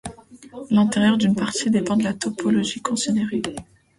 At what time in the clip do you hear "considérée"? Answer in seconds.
2.81-3.43